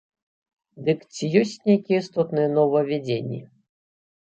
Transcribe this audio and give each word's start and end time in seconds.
Дык 0.87 0.99
ці 1.13 1.29
ёсць 1.43 1.53
нейкія 1.69 2.03
істотныя 2.05 2.47
новаўвядзенні? 2.59 3.41